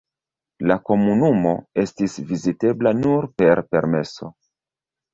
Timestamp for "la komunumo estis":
0.71-2.17